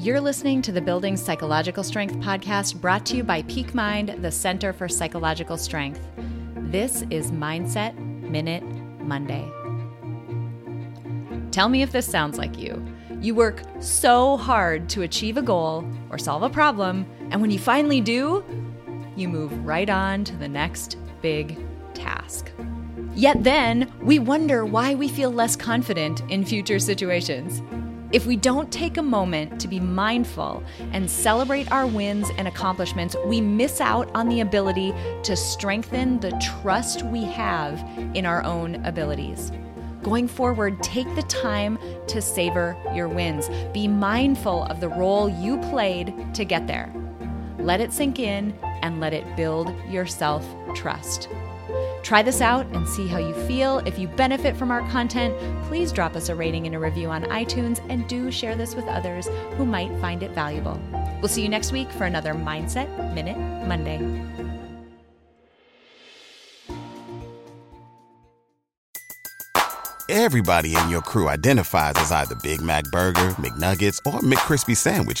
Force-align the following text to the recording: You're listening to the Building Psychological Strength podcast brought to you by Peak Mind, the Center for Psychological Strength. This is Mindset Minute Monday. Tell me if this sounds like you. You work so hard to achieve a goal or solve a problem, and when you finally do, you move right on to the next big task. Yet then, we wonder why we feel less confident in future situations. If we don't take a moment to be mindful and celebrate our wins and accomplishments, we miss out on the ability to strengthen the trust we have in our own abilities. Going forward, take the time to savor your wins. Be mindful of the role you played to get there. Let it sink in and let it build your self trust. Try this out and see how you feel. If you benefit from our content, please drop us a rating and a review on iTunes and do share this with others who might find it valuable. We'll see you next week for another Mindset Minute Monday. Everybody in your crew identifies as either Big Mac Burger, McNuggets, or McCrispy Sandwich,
You're 0.00 0.20
listening 0.20 0.62
to 0.62 0.70
the 0.70 0.80
Building 0.80 1.16
Psychological 1.16 1.82
Strength 1.82 2.18
podcast 2.18 2.80
brought 2.80 3.04
to 3.06 3.16
you 3.16 3.24
by 3.24 3.42
Peak 3.42 3.74
Mind, 3.74 4.10
the 4.22 4.30
Center 4.30 4.72
for 4.72 4.88
Psychological 4.88 5.56
Strength. 5.56 6.00
This 6.54 7.02
is 7.10 7.32
Mindset 7.32 7.98
Minute 7.98 8.62
Monday. 9.00 9.44
Tell 11.50 11.68
me 11.68 11.82
if 11.82 11.90
this 11.90 12.06
sounds 12.06 12.38
like 12.38 12.56
you. 12.56 12.80
You 13.20 13.34
work 13.34 13.60
so 13.80 14.36
hard 14.36 14.88
to 14.90 15.02
achieve 15.02 15.36
a 15.36 15.42
goal 15.42 15.84
or 16.10 16.16
solve 16.18 16.44
a 16.44 16.48
problem, 16.48 17.04
and 17.32 17.40
when 17.40 17.50
you 17.50 17.58
finally 17.58 18.00
do, 18.00 18.44
you 19.16 19.26
move 19.26 19.66
right 19.66 19.90
on 19.90 20.22
to 20.22 20.36
the 20.36 20.48
next 20.48 20.96
big 21.22 21.58
task. 21.94 22.52
Yet 23.16 23.42
then, 23.42 23.92
we 24.00 24.20
wonder 24.20 24.64
why 24.64 24.94
we 24.94 25.08
feel 25.08 25.32
less 25.32 25.56
confident 25.56 26.22
in 26.30 26.44
future 26.44 26.78
situations. 26.78 27.62
If 28.10 28.24
we 28.24 28.36
don't 28.36 28.72
take 28.72 28.96
a 28.96 29.02
moment 29.02 29.60
to 29.60 29.68
be 29.68 29.78
mindful 29.80 30.62
and 30.92 31.10
celebrate 31.10 31.70
our 31.70 31.86
wins 31.86 32.30
and 32.38 32.48
accomplishments, 32.48 33.14
we 33.26 33.42
miss 33.42 33.82
out 33.82 34.10
on 34.14 34.30
the 34.30 34.40
ability 34.40 34.94
to 35.24 35.36
strengthen 35.36 36.18
the 36.18 36.30
trust 36.62 37.02
we 37.02 37.24
have 37.24 37.78
in 38.14 38.24
our 38.24 38.42
own 38.44 38.76
abilities. 38.86 39.52
Going 40.02 40.26
forward, 40.26 40.82
take 40.82 41.12
the 41.16 41.22
time 41.24 41.78
to 42.06 42.22
savor 42.22 42.78
your 42.94 43.08
wins. 43.08 43.50
Be 43.74 43.86
mindful 43.86 44.64
of 44.64 44.80
the 44.80 44.88
role 44.88 45.28
you 45.28 45.58
played 45.58 46.34
to 46.34 46.46
get 46.46 46.66
there. 46.66 46.90
Let 47.58 47.80
it 47.80 47.92
sink 47.92 48.18
in 48.18 48.56
and 48.82 49.00
let 49.00 49.12
it 49.12 49.36
build 49.36 49.74
your 49.88 50.06
self 50.06 50.46
trust. 50.74 51.28
Try 52.02 52.22
this 52.22 52.40
out 52.40 52.66
and 52.68 52.88
see 52.88 53.06
how 53.06 53.18
you 53.18 53.34
feel. 53.46 53.78
If 53.80 53.98
you 53.98 54.08
benefit 54.08 54.56
from 54.56 54.70
our 54.70 54.80
content, 54.88 55.36
please 55.64 55.92
drop 55.92 56.16
us 56.16 56.28
a 56.28 56.34
rating 56.34 56.66
and 56.66 56.74
a 56.74 56.78
review 56.78 57.10
on 57.10 57.24
iTunes 57.24 57.84
and 57.90 58.08
do 58.08 58.30
share 58.30 58.54
this 58.54 58.74
with 58.74 58.86
others 58.86 59.28
who 59.56 59.66
might 59.66 59.90
find 60.00 60.22
it 60.22 60.30
valuable. 60.30 60.80
We'll 61.20 61.28
see 61.28 61.42
you 61.42 61.48
next 61.48 61.72
week 61.72 61.90
for 61.90 62.04
another 62.04 62.32
Mindset 62.32 63.12
Minute 63.14 63.36
Monday. 63.66 63.98
Everybody 70.10 70.74
in 70.74 70.88
your 70.88 71.02
crew 71.02 71.28
identifies 71.28 71.92
as 71.96 72.10
either 72.10 72.34
Big 72.42 72.62
Mac 72.62 72.84
Burger, 72.84 73.30
McNuggets, 73.32 73.98
or 74.06 74.20
McCrispy 74.20 74.74
Sandwich, 74.74 75.20